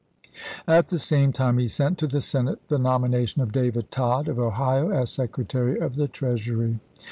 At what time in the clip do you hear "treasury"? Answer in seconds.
6.07-6.79